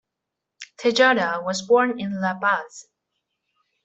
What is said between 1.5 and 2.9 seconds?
born in La Paz.